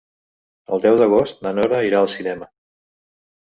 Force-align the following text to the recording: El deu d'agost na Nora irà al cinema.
El 0.77 0.81
deu 0.85 0.97
d'agost 1.01 1.45
na 1.47 1.51
Nora 1.59 1.83
irà 1.89 2.01
al 2.01 2.11
cinema. 2.15 2.49